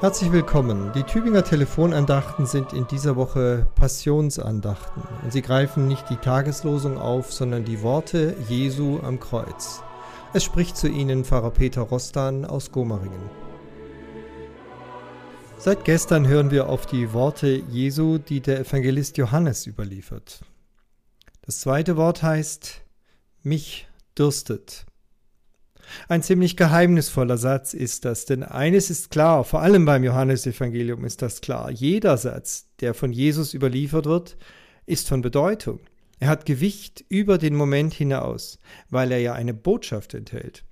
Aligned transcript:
Herzlich 0.00 0.32
willkommen. 0.32 0.92
Die 0.94 1.02
Tübinger 1.02 1.44
Telefonandachten 1.44 2.46
sind 2.46 2.72
in 2.72 2.86
dieser 2.86 3.16
Woche 3.16 3.66
Passionsandachten 3.74 5.02
und 5.22 5.30
sie 5.30 5.42
greifen 5.42 5.88
nicht 5.88 6.08
die 6.08 6.16
Tageslosung 6.16 6.96
auf, 6.96 7.30
sondern 7.30 7.66
die 7.66 7.82
Worte 7.82 8.34
Jesu 8.48 9.00
am 9.00 9.20
Kreuz. 9.20 9.82
Es 10.32 10.42
spricht 10.42 10.78
zu 10.78 10.88
Ihnen 10.88 11.26
Pfarrer 11.26 11.50
Peter 11.50 11.82
Rostan 11.82 12.46
aus 12.46 12.72
Gomaringen. 12.72 13.28
Seit 15.58 15.84
gestern 15.84 16.26
hören 16.26 16.50
wir 16.50 16.70
auf 16.70 16.86
die 16.86 17.12
Worte 17.12 17.48
Jesu, 17.48 18.16
die 18.16 18.40
der 18.40 18.60
Evangelist 18.60 19.18
Johannes 19.18 19.66
überliefert. 19.66 20.40
Das 21.42 21.60
zweite 21.60 21.98
Wort 21.98 22.22
heißt, 22.22 22.80
mich 23.42 23.86
dürstet. 24.16 24.86
Ein 26.08 26.22
ziemlich 26.22 26.56
geheimnisvoller 26.56 27.38
Satz 27.38 27.74
ist 27.74 28.04
das, 28.04 28.24
denn 28.24 28.42
eines 28.42 28.90
ist 28.90 29.10
klar, 29.10 29.44
vor 29.44 29.62
allem 29.62 29.84
beim 29.84 30.04
Johannesevangelium 30.04 31.04
ist 31.04 31.22
das 31.22 31.40
klar. 31.40 31.70
Jeder 31.70 32.16
Satz, 32.16 32.68
der 32.80 32.94
von 32.94 33.12
Jesus 33.12 33.54
überliefert 33.54 34.06
wird, 34.06 34.36
ist 34.86 35.08
von 35.08 35.22
Bedeutung. 35.22 35.80
Er 36.18 36.28
hat 36.28 36.46
Gewicht 36.46 37.04
über 37.08 37.38
den 37.38 37.54
Moment 37.54 37.94
hinaus, 37.94 38.58
weil 38.90 39.10
er 39.10 39.20
ja 39.20 39.32
eine 39.32 39.54
Botschaft 39.54 40.14
enthält. 40.14 40.64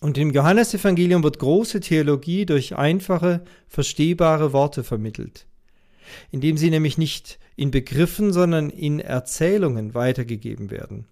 Und 0.00 0.16
im 0.16 0.30
Johannesevangelium 0.30 1.24
wird 1.24 1.40
große 1.40 1.80
Theologie 1.80 2.46
durch 2.46 2.76
einfache, 2.76 3.42
verstehbare 3.66 4.52
Worte 4.52 4.84
vermittelt, 4.84 5.46
indem 6.30 6.56
sie 6.56 6.70
nämlich 6.70 6.98
nicht 6.98 7.40
in 7.56 7.72
Begriffen, 7.72 8.32
sondern 8.32 8.70
in 8.70 9.00
Erzählungen 9.00 9.94
weitergegeben 9.94 10.70
werden. 10.70 11.08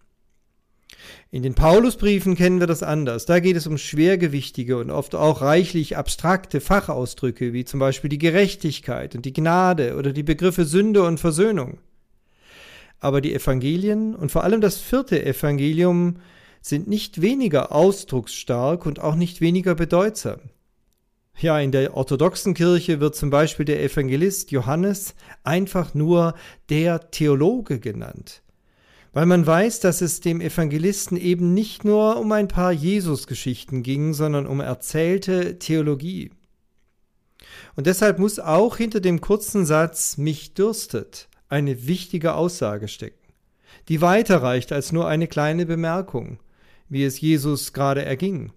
In 1.30 1.42
den 1.42 1.55
Paulusbriefen 1.55 2.34
kennen 2.34 2.61
wir 2.61 2.67
das 2.67 2.83
anders. 2.83 3.27
Da 3.27 3.41
geht 3.41 3.56
es 3.56 3.67
um 3.67 3.78
schwergewichtige 3.78 4.78
und 4.78 4.91
oft 4.91 5.14
auch 5.14 5.42
reichlich 5.42 5.97
abstrakte 5.97 6.61
Fachausdrücke, 6.61 7.53
wie 7.53 7.64
zum 7.64 7.80
Beispiel 7.80 8.08
die 8.08 8.19
Gerechtigkeit 8.19 9.14
und 9.14 9.25
die 9.25 9.33
Gnade 9.33 9.97
oder 9.97 10.12
die 10.12 10.22
Begriffe 10.22 10.64
Sünde 10.64 11.03
und 11.03 11.20
Versöhnung. 11.20 11.78
Aber 13.00 13.20
die 13.20 13.34
Evangelien 13.34 14.14
und 14.14 14.33
vor 14.33 14.45
allem 14.45 14.61
das 14.61 14.78
vierte 14.78 15.25
Evangelium 15.25 16.17
sind 16.62 16.89
nicht 16.89 17.20
weniger 17.20 17.73
ausdrucksstark 17.73 18.86
und 18.86 19.00
auch 19.00 19.14
nicht 19.14 19.41
weniger 19.41 19.75
bedeutsam. 19.75 20.41
Ja, 21.39 21.61
in 21.61 21.70
der 21.70 21.95
orthodoxen 21.95 22.55
Kirche 22.55 22.98
wird 22.98 23.14
zum 23.14 23.28
Beispiel 23.28 23.67
der 23.67 23.83
Evangelist 23.83 24.52
Johannes 24.52 25.14
einfach 25.45 25.92
nur 25.92 26.34
der 26.70 27.11
Theologe 27.11 27.78
genannt 27.78 28.42
weil 29.17 29.25
man 29.25 29.47
weiß, 29.47 29.81
dass 29.81 30.03
es 30.03 30.20
dem 30.20 30.42
Evangelisten 30.42 31.17
eben 31.17 31.55
nicht 31.55 31.86
nur 31.86 32.19
um 32.19 32.31
ein 32.33 32.48
paar 32.48 32.70
Jesusgeschichten 32.70 33.83
ging, 33.83 34.12
sondern 34.12 34.47
um 34.47 34.61
erzählte 34.61 35.58
Theologie. 35.58 36.33
Und 37.77 37.86
deshalb 37.86 38.19
muss 38.19 38.39
auch 38.39 38.77
hinter 38.77 39.00
dem 39.00 39.23
kurzen 39.23 39.64
Satz 39.64 40.19
mich 40.19 40.53
dürstet 40.53 41.31
eine 41.48 41.86
wichtige 41.86 42.34
Aussage 42.34 42.89
stecken, 42.89 43.33
die 43.89 44.03
weiter 44.03 44.42
reicht 44.42 44.70
als 44.70 44.92
nur 44.92 45.08
eine 45.08 45.28
kleine 45.28 45.64
Bemerkung, 45.64 46.39
wie 46.91 47.03
es 47.03 47.19
Jesus 47.19 47.73
gerade 47.73 48.05
erging. 48.05 48.53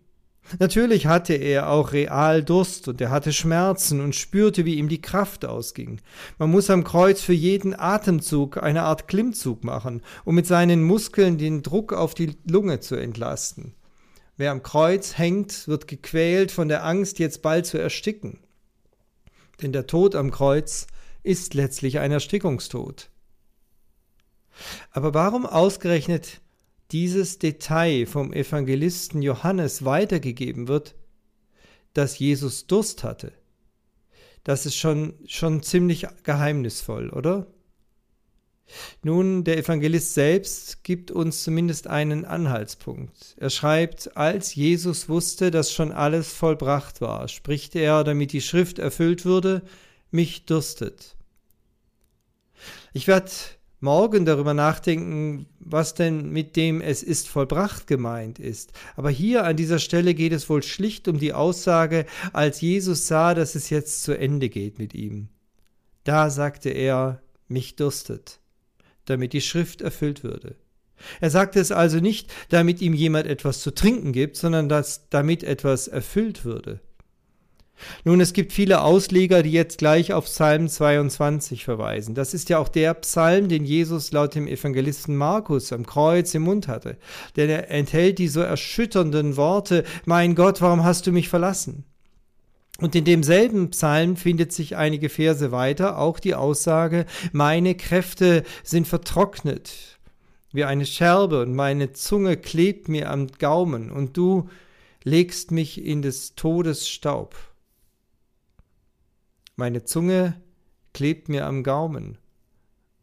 Natürlich 0.58 1.06
hatte 1.06 1.34
er 1.36 1.70
auch 1.70 1.92
real 1.92 2.44
Durst 2.44 2.88
und 2.88 3.00
er 3.02 3.12
hatte 3.12 3.32
Schmerzen 3.32 4.02
und 4.02 4.16
spürte, 4.16 4.66
wie 4.66 4.76
ihm 4.76 4.90
die 4.90 5.02
Kraft 5.02 5.46
ausging. 5.46 6.02
Man 6.40 6.50
muss 6.50 6.70
am 6.70 6.84
Kreuz 6.84 7.22
für 7.22 7.34
jeden 7.34 7.78
Atemzug 7.78 8.62
eine 8.62 8.84
Art 8.84 9.08
Klimmzug 9.08 9.64
machen, 9.64 10.02
um 10.26 10.34
mit 10.34 10.48
seinen 10.48 10.84
Muskeln 10.84 11.38
den 11.38 11.62
Druck 11.62 11.94
auf 11.94 12.16
die 12.16 12.36
Lunge 12.50 12.80
zu 12.80 12.96
entlasten. 12.96 13.76
Wer 14.38 14.52
am 14.52 14.64
Kreuz 14.64 15.18
hängt, 15.18 15.68
wird 15.68 15.88
gequält 15.88 16.52
von 16.52 16.68
der 16.68 16.86
Angst, 16.86 17.20
jetzt 17.20 17.42
bald 17.42 17.66
zu 17.66 17.78
ersticken. 17.78 18.40
Denn 19.62 19.74
der 19.74 19.86
Tod 19.86 20.16
am 20.16 20.32
Kreuz 20.32 20.88
ist 21.24 21.54
letztlich 21.54 22.00
ein 22.00 22.12
Erstickungstod. 22.12 23.10
Aber 24.92 25.14
warum 25.14 25.46
ausgerechnet 25.46 26.42
dieses 26.92 27.40
Detail 27.40 28.06
vom 28.06 28.34
Evangelisten 28.34 29.22
Johannes 29.22 29.86
weitergegeben 29.86 30.68
wird, 30.68 30.96
dass 31.94 32.20
Jesus 32.20 32.68
Durst 32.68 33.04
hatte. 33.04 33.32
Das 34.44 34.66
ist 34.66 34.76
schon, 34.76 35.14
schon 35.28 35.62
ziemlich 35.64 36.08
geheimnisvoll, 36.24 37.10
oder? 37.10 37.48
Nun, 39.04 39.44
der 39.44 39.58
Evangelist 39.58 40.14
selbst 40.14 40.84
gibt 40.84 41.12
uns 41.12 41.44
zumindest 41.44 41.88
einen 41.88 42.26
Anhaltspunkt. 42.26 43.36
Er 43.38 43.50
schreibt, 43.50 44.16
als 44.16 44.56
Jesus 44.56 45.10
wusste, 45.10 45.52
dass 45.52 45.74
schon 45.74 45.92
alles 45.92 46.32
vollbracht 46.34 47.02
war, 47.02 47.28
spricht 47.28 47.76
er, 47.76 48.04
damit 48.04 48.32
die 48.32 48.42
Schrift 48.42 48.80
erfüllt 48.80 49.26
würde, 49.26 49.64
mich 50.12 50.46
durstet. 50.46 51.16
Ich 52.94 53.08
werde 53.08 53.32
morgen 53.80 54.26
darüber 54.26 54.54
nachdenken, 54.54 55.48
was 55.60 55.94
denn 55.94 56.30
mit 56.30 56.56
dem 56.56 56.82
es 56.82 57.04
ist 57.04 57.28
vollbracht 57.28 57.88
gemeint 57.88 58.40
ist. 58.40 58.74
Aber 58.96 59.10
hier 59.10 59.46
an 59.46 59.56
dieser 59.56 59.80
Stelle 59.80 60.14
geht 60.14 60.34
es 60.34 60.50
wohl 60.50 60.64
schlicht 60.64 61.08
um 61.08 61.20
die 61.20 61.34
Aussage, 61.34 62.06
als 62.34 62.62
Jesus 62.62 63.08
sah, 63.08 63.34
dass 63.34 63.56
es 63.56 63.70
jetzt 63.70 64.04
zu 64.04 64.18
Ende 64.18 64.50
geht 64.50 64.80
mit 64.80 64.94
ihm. 64.94 65.30
Da 66.04 66.30
sagte 66.30 66.70
er, 66.70 67.22
mich 67.48 67.76
durstet, 67.76 68.40
damit 69.06 69.34
die 69.34 69.42
Schrift 69.42 69.82
erfüllt 69.82 70.24
würde. 70.24 70.56
Er 71.22 71.30
sagte 71.30 71.60
es 71.60 71.72
also 71.72 72.00
nicht, 72.00 72.32
damit 72.50 72.82
ihm 72.82 72.94
jemand 72.94 73.28
etwas 73.28 73.62
zu 73.62 73.72
trinken 73.72 74.12
gibt, 74.12 74.36
sondern 74.36 74.68
dass 74.70 75.10
damit 75.10 75.44
etwas 75.44 75.88
erfüllt 75.88 76.44
würde. 76.44 76.82
Nun, 78.04 78.22
es 78.22 78.34
gibt 78.34 78.54
viele 78.54 78.82
Ausleger, 78.82 79.44
die 79.44 79.52
jetzt 79.52 79.78
gleich 79.78 80.14
auf 80.14 80.26
Psalm 80.26 80.68
22 80.68 81.64
verweisen. 81.64 82.16
Das 82.16 82.34
ist 82.34 82.50
ja 82.50 82.60
auch 82.60 82.70
der 82.70 82.94
Psalm, 82.96 83.50
den 83.50 83.66
Jesus 83.66 84.12
laut 84.12 84.36
dem 84.36 84.48
Evangelisten 84.48 85.16
Markus 85.16 85.74
am 85.74 85.86
Kreuz 85.86 86.34
im 86.34 86.44
Mund 86.44 86.68
hatte. 86.68 86.98
Denn 87.36 87.50
er 87.50 87.70
enthält 87.72 88.20
die 88.20 88.28
so 88.28 88.42
erschütternden 88.42 89.38
Worte, 89.38 89.84
Mein 90.06 90.36
Gott, 90.36 90.62
warum 90.62 90.84
hast 90.84 91.08
du 91.08 91.12
mich 91.12 91.30
verlassen? 91.30 91.86
Und 92.80 92.96
in 92.96 93.04
demselben 93.04 93.72
Psalm 93.72 94.16
findet 94.16 94.54
sich 94.54 94.78
einige 94.78 95.10
Verse 95.10 95.52
weiter 95.52 95.98
auch 95.98 96.20
die 96.20 96.36
Aussage, 96.36 97.06
meine 97.34 97.76
Kräfte 97.76 98.44
sind 98.64 98.88
vertrocknet 98.88 100.00
wie 100.52 100.64
eine 100.64 100.86
Scherbe 100.86 101.42
und 101.42 101.54
meine 101.54 101.92
Zunge 101.92 102.38
klebt 102.38 102.90
mir 102.90 103.12
am 103.12 103.28
Gaumen 103.38 103.92
und 103.92 104.18
du 104.18 104.50
legst 105.04 105.52
mich 105.52 105.84
in 105.84 106.02
des 106.02 106.36
Todes 106.36 106.90
Staub. 106.90 107.36
Meine 109.60 109.84
Zunge 109.84 110.42
klebt 110.94 111.28
mir 111.28 111.46
am 111.46 111.64
Gaumen. 111.64 112.18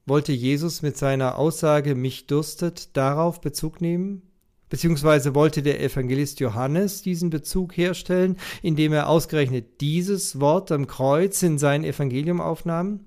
Wollte 0.07 0.33
Jesus 0.33 0.81
mit 0.81 0.97
seiner 0.97 1.37
Aussage 1.37 1.95
mich 1.95 2.29
durstet 2.29 2.97
darauf 2.97 3.43
Bezug 3.43 3.83
nehmen? 3.83 4.23
Beziehungsweise 4.71 5.35
wollte 5.35 5.63
der 5.63 5.83
Evangelist 5.83 6.41
Johannes 6.41 7.03
diesen 7.03 7.29
Bezug 7.29 7.77
herstellen, 7.77 8.39
indem 8.63 8.95
er 8.95 9.11
ausgerechnet 9.11 9.83
dieses 9.83 10.41
Wort 10.41 10.73
am 10.73 10.87
Kreuz 10.87 11.43
in 11.43 11.59
sein 11.59 11.85
Evangelium 11.85 12.41
aufnahm? 12.41 13.01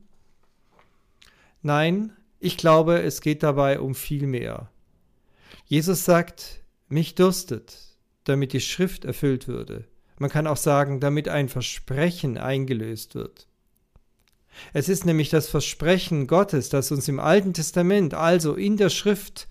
Nein, 1.63 2.13
ich 2.39 2.55
glaube, 2.55 3.01
es 3.01 3.19
geht 3.19 3.41
dabei 3.41 3.79
um 3.79 3.95
viel 3.95 4.27
mehr. 4.27 4.69
Jesus 5.65 6.05
sagt, 6.05 6.61
mich 6.87 7.15
durstet, 7.15 7.97
damit 8.25 8.53
die 8.53 8.61
Schrift 8.61 9.05
erfüllt 9.05 9.47
würde. 9.47 9.88
Man 10.19 10.29
kann 10.29 10.47
auch 10.47 10.57
sagen, 10.57 10.99
damit 10.99 11.29
ein 11.29 11.49
Versprechen 11.49 12.37
eingelöst 12.37 13.15
wird. 13.15 13.47
Es 14.73 14.89
ist 14.89 15.05
nämlich 15.05 15.29
das 15.29 15.47
Versprechen 15.47 16.27
Gottes, 16.27 16.67
das 16.69 16.91
uns 16.91 17.07
im 17.07 17.19
Alten 17.19 17.53
Testament, 17.53 18.13
also 18.13 18.55
in 18.55 18.75
der 18.75 18.89
Schrift, 18.89 19.47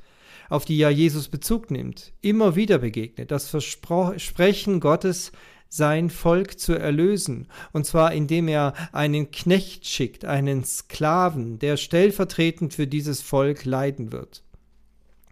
auf 0.51 0.67
die 0.67 0.77
ja 0.77 0.91
Jesus 0.91 1.29
Bezug 1.29 1.71
nimmt, 1.71 2.13
immer 2.21 2.55
wieder 2.55 2.79
begegnet. 2.79 3.31
Das 3.31 3.49
Versprechen 3.49 4.81
Gottes, 4.81 5.33
sein 5.71 6.11
Volk 6.11 6.59
zu 6.59 6.75
erlösen, 6.75 7.49
und 7.73 7.87
zwar 7.87 8.13
indem 8.13 8.49
er 8.49 8.75
einen 8.93 9.31
Knecht 9.31 9.87
schickt, 9.87 10.25
einen 10.25 10.65
Sklaven, 10.65 11.59
der 11.59 11.77
stellvertretend 11.77 12.75
für 12.75 12.87
dieses 12.87 13.21
Volk 13.21 13.65
leiden 13.65 14.13
wird 14.13 14.43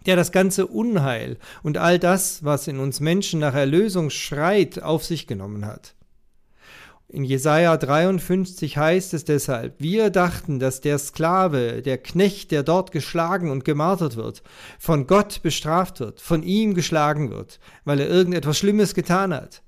der 0.06 0.16
das 0.16 0.32
ganze 0.32 0.66
Unheil 0.66 1.36
und 1.62 1.78
all 1.78 1.98
das, 1.98 2.44
was 2.44 2.68
in 2.68 2.78
uns 2.78 3.00
Menschen 3.00 3.40
nach 3.40 3.54
Erlösung 3.54 4.10
schreit, 4.10 4.82
auf 4.82 5.04
sich 5.04 5.26
genommen 5.26 5.66
hat. 5.66 5.94
In 7.08 7.24
Jesaja 7.24 7.76
53 7.76 8.76
heißt 8.76 9.14
es 9.14 9.24
deshalb, 9.24 9.76
wir 9.78 10.10
dachten, 10.10 10.58
dass 10.58 10.80
der 10.80 10.98
Sklave, 10.98 11.80
der 11.80 11.98
Knecht, 11.98 12.50
der 12.50 12.64
dort 12.64 12.90
geschlagen 12.90 13.50
und 13.50 13.64
gemartert 13.64 14.16
wird, 14.16 14.42
von 14.78 15.06
Gott 15.06 15.40
bestraft 15.42 16.00
wird, 16.00 16.20
von 16.20 16.42
ihm 16.42 16.74
geschlagen 16.74 17.30
wird, 17.30 17.60
weil 17.84 18.00
er 18.00 18.08
irgendetwas 18.08 18.58
Schlimmes 18.58 18.92
getan 18.92 19.32
hat. 19.32 19.62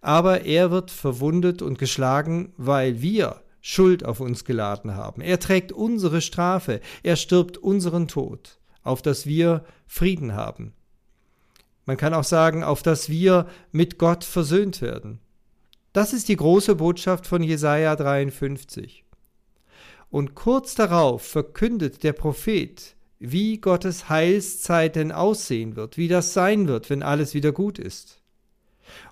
Aber 0.00 0.42
er 0.42 0.70
wird 0.70 0.92
verwundet 0.92 1.60
und 1.60 1.78
geschlagen, 1.78 2.52
weil 2.56 3.02
wir 3.02 3.42
Schuld 3.60 4.04
auf 4.04 4.20
uns 4.20 4.44
geladen 4.44 4.94
haben. 4.94 5.22
Er 5.22 5.40
trägt 5.40 5.72
unsere 5.72 6.20
Strafe, 6.20 6.80
er 7.02 7.16
stirbt 7.16 7.58
unseren 7.58 8.06
Tod 8.06 8.59
auf 8.82 9.02
dass 9.02 9.26
wir 9.26 9.64
Frieden 9.86 10.34
haben. 10.34 10.72
Man 11.86 11.96
kann 11.96 12.14
auch 12.14 12.24
sagen, 12.24 12.62
auf 12.62 12.82
dass 12.82 13.08
wir 13.08 13.48
mit 13.72 13.98
Gott 13.98 14.24
versöhnt 14.24 14.80
werden. 14.82 15.18
Das 15.92 16.12
ist 16.12 16.28
die 16.28 16.36
große 16.36 16.76
Botschaft 16.76 17.26
von 17.26 17.42
Jesaja 17.42 17.96
53. 17.96 19.04
Und 20.08 20.34
kurz 20.34 20.74
darauf 20.74 21.22
verkündet 21.22 22.02
der 22.02 22.12
Prophet, 22.12 22.94
wie 23.18 23.58
Gottes 23.58 24.08
Heilszeit 24.08 24.96
denn 24.96 25.12
aussehen 25.12 25.76
wird, 25.76 25.96
wie 25.96 26.08
das 26.08 26.32
sein 26.32 26.68
wird, 26.68 26.90
wenn 26.90 27.02
alles 27.02 27.34
wieder 27.34 27.52
gut 27.52 27.78
ist. 27.78 28.22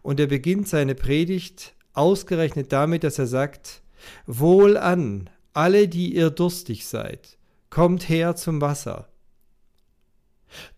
Und 0.02 0.18
er 0.18 0.26
beginnt 0.26 0.68
seine 0.68 0.94
Predigt 0.94 1.74
ausgerechnet 1.92 2.72
damit, 2.72 3.04
dass 3.04 3.18
er 3.18 3.26
sagt, 3.26 3.82
Wohl 4.26 4.76
an, 4.76 5.28
alle, 5.52 5.88
die 5.88 6.14
ihr 6.14 6.30
durstig 6.30 6.86
seid, 6.86 7.36
kommt 7.70 8.08
her 8.08 8.36
zum 8.36 8.60
Wasser. 8.60 9.08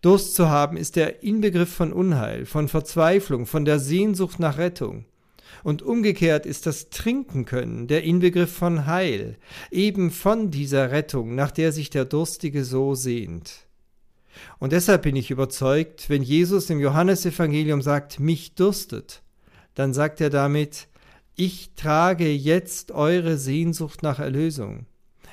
Durst 0.01 0.33
zu 0.33 0.49
haben 0.49 0.77
ist 0.77 0.95
der 0.95 1.21
Inbegriff 1.23 1.71
von 1.71 1.93
Unheil, 1.93 2.45
von 2.45 2.67
Verzweiflung, 2.67 3.45
von 3.45 3.65
der 3.65 3.79
Sehnsucht 3.79 4.39
nach 4.39 4.57
Rettung. 4.57 5.05
Und 5.63 5.83
umgekehrt 5.83 6.47
ist 6.47 6.65
das 6.65 6.89
Trinken 6.89 7.45
können 7.45 7.87
der 7.87 8.03
Inbegriff 8.03 8.51
von 8.51 8.87
Heil, 8.87 9.37
eben 9.69 10.09
von 10.09 10.49
dieser 10.49 10.89
Rettung, 10.89 11.35
nach 11.35 11.51
der 11.51 11.71
sich 11.71 11.91
der 11.91 12.05
Durstige 12.05 12.65
so 12.65 12.95
sehnt. 12.95 13.67
Und 14.57 14.71
deshalb 14.73 15.03
bin 15.03 15.15
ich 15.15 15.29
überzeugt, 15.29 16.09
wenn 16.09 16.23
Jesus 16.23 16.69
im 16.71 16.79
Johannesevangelium 16.79 17.83
sagt, 17.83 18.19
mich 18.19 18.55
durstet, 18.55 19.21
dann 19.75 19.93
sagt 19.93 20.19
er 20.19 20.31
damit, 20.31 20.87
ich 21.35 21.71
trage 21.75 22.31
jetzt 22.31 22.91
eure 22.91 23.37
Sehnsucht 23.37 24.03
nach 24.03 24.19
Erlösung. 24.19 24.85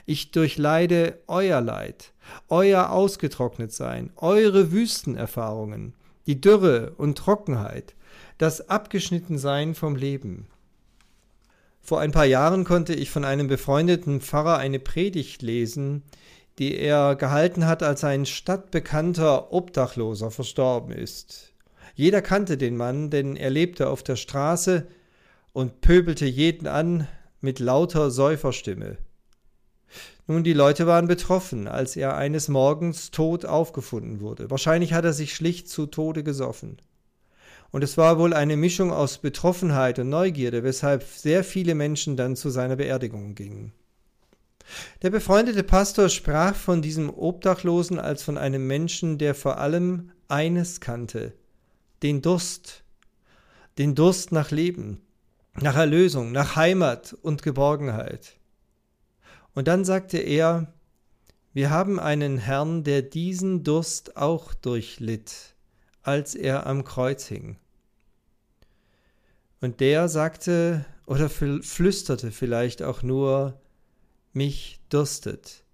Ich 0.05 0.31
durchleide 0.31 1.21
euer 1.27 1.61
Leid, 1.61 2.13
euer 2.49 2.91
Ausgetrocknetsein, 2.91 4.11
eure 4.17 4.73
Wüstenerfahrungen, 4.73 5.95
die 6.27 6.41
Dürre 6.41 6.93
und 6.97 7.19
Trockenheit, 7.19 7.95
das 8.39 8.69
Abgeschnittensein 8.69 9.75
vom 9.75 9.97
Leben. 9.97 10.47
Vor 11.81 12.01
ein 12.01 12.13
paar 12.13 12.27
Jahren 12.27 12.65
konnte 12.65 12.95
ich 12.95 13.11
von 13.11 13.25
einem 13.25 13.49
befreundeten 13.49 14.21
Pfarrer 14.21 14.59
eine 14.59 14.79
Predigt 14.79 15.43
lesen, 15.43 16.03
die 16.59 16.77
er 16.77 17.17
gehalten 17.17 17.67
hat, 17.67 17.83
als 17.83 18.05
ein 18.05 18.27
stadtbekannter 18.27 19.53
Obdachloser 19.53 20.31
verstorben 20.31 20.93
ist. 20.93 21.55
Jeder 21.95 22.21
kannte 22.21 22.59
den 22.59 22.77
Mann, 22.77 23.11
denn 23.11 23.37
er 23.37 23.51
lebte 23.51 23.89
auf 23.89 24.03
der 24.03 24.17
Straße 24.17 24.87
und 25.53 25.81
pöbelte 25.81 26.27
jeden 26.27 26.67
an 26.67 27.09
mit 27.41 27.59
lauter 27.59 28.11
Säuferstimme. 28.11 28.99
Nun, 30.31 30.45
die 30.45 30.53
Leute 30.53 30.87
waren 30.87 31.09
betroffen, 31.09 31.67
als 31.67 31.97
er 31.97 32.15
eines 32.15 32.49
Morgens 32.49 33.11
tot 33.11 33.47
aufgefunden 33.47 34.21
wurde. 34.21 34.51
Wahrscheinlich 34.51 34.93
hat 34.93 35.07
er 35.07 35.15
sich 35.15 35.35
schlicht 35.35 35.71
zu 35.71 35.87
Tode 35.87 36.23
gesoffen. 36.23 36.77
Und 37.71 37.83
es 37.83 37.97
war 37.97 38.19
wohl 38.19 38.35
eine 38.35 38.59
Mischung 38.59 38.93
aus 38.93 39.17
Betroffenheit 39.19 39.99
und 39.99 40.11
Neugierde, 40.11 40.65
weshalb 40.65 41.03
sehr 41.03 41.45
viele 41.45 41.75
Menschen 41.75 42.19
dann 42.19 42.37
zu 42.37 42.51
seiner 42.51 42.77
Beerdigung 42.77 43.35
gingen. 43.35 43.73
Der 45.01 45.09
befreundete 45.09 45.63
Pastor 45.63 46.11
sprach 46.11 46.55
von 46.55 46.83
diesem 46.83 47.09
Obdachlosen 47.09 47.99
als 47.99 48.23
von 48.23 48.37
einem 48.37 48.67
Menschen, 48.67 49.17
der 49.17 49.35
vor 49.35 49.57
allem 49.57 50.11
eines 50.29 50.81
kannte, 50.81 51.33
den 52.03 52.21
Durst, 52.21 52.85
den 53.79 53.95
Durst 53.95 54.31
nach 54.33 54.51
Leben, 54.51 55.01
nach 55.55 55.77
Erlösung, 55.77 56.33
nach 56.33 56.55
Heimat 56.55 57.15
und 57.23 57.43
Geborgenheit. 57.43 58.38
Und 59.59 59.67
dann 59.67 59.85
sagte 59.85 60.19
er, 60.19 60.73
wir 61.53 61.71
haben 61.71 61.99
einen 61.99 62.39
Herrn, 62.39 62.85
der 62.85 63.03
diesen 63.03 63.65
Durst 63.65 64.17
auch 64.17 64.55
durchlitt, 64.55 65.57
als 66.01 66.37
er 66.37 66.69
am 66.69 66.85
Kreuz 66.85 67.27
hing. 67.27 67.57
Und 69.61 69.81
der 69.81 70.09
sagte 70.09 70.85
oder 71.07 71.29
flüsterte 71.29 72.31
vielleicht 72.31 72.85
auch 72.85 73.03
nur, 73.03 73.61
mich 74.33 74.79
durstet. 74.91 75.65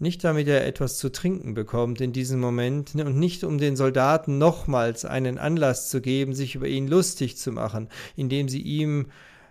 Nicht 0.00 0.24
damit 0.24 0.48
er 0.48 0.66
etwas 0.66 0.98
zu 0.98 1.12
trinken 1.12 1.54
bekommt 1.54 2.00
in 2.00 2.12
diesem 2.12 2.40
Moment 2.40 2.96
und 2.96 3.16
nicht 3.16 3.44
um 3.44 3.58
den 3.58 3.76
Soldaten 3.76 4.38
nochmals 4.38 5.04
einen 5.04 5.38
Anlass 5.38 5.88
zu 5.88 6.00
geben, 6.00 6.34
sich 6.34 6.56
über 6.56 6.66
ihn 6.66 6.88
lustig 6.88 7.36
zu 7.36 7.52
machen, 7.52 7.88
indem 8.16 8.48
sie 8.48 8.62
ihm 8.62 9.06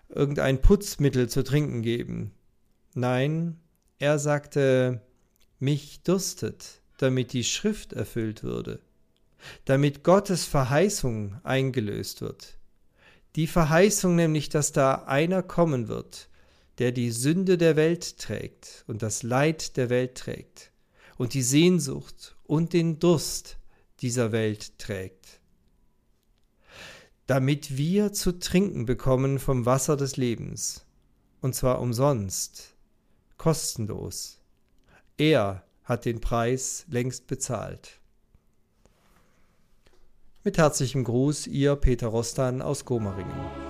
irgendein 0.09 0.61
Putzmittel 0.61 1.29
zu 1.29 1.43
trinken 1.43 1.81
geben. 1.81 2.31
Nein, 2.93 3.59
er 3.99 4.19
sagte, 4.19 5.01
mich 5.59 6.01
durstet, 6.03 6.81
damit 6.97 7.33
die 7.33 7.43
Schrift 7.43 7.93
erfüllt 7.93 8.43
würde, 8.43 8.81
damit 9.65 10.03
Gottes 10.03 10.45
Verheißung 10.45 11.39
eingelöst 11.43 12.21
wird. 12.21 12.57
Die 13.35 13.47
Verheißung 13.47 14.15
nämlich, 14.15 14.49
dass 14.49 14.71
da 14.71 15.03
einer 15.05 15.43
kommen 15.43 15.87
wird, 15.87 16.29
der 16.77 16.91
die 16.91 17.11
Sünde 17.11 17.57
der 17.57 17.75
Welt 17.75 18.17
trägt 18.17 18.83
und 18.87 19.01
das 19.01 19.23
Leid 19.23 19.77
der 19.77 19.89
Welt 19.89 20.15
trägt 20.15 20.71
und 21.17 21.33
die 21.33 21.41
Sehnsucht 21.41 22.35
und 22.43 22.73
den 22.73 22.99
Durst 22.99 23.57
dieser 24.01 24.31
Welt 24.31 24.77
trägt 24.77 25.34
damit 27.27 27.77
wir 27.77 28.13
zu 28.13 28.39
trinken 28.39 28.85
bekommen 28.85 29.39
vom 29.39 29.65
Wasser 29.65 29.97
des 29.97 30.17
Lebens, 30.17 30.85
und 31.41 31.55
zwar 31.55 31.81
umsonst, 31.81 32.75
kostenlos. 33.37 34.39
Er 35.17 35.63
hat 35.83 36.05
den 36.05 36.21
Preis 36.21 36.85
längst 36.89 37.27
bezahlt. 37.27 37.99
Mit 40.43 40.57
herzlichem 40.57 41.03
Gruß, 41.03 41.47
Ihr 41.47 41.75
Peter 41.75 42.07
Rostan 42.07 42.61
aus 42.61 42.85
Gomaringen. 42.85 43.64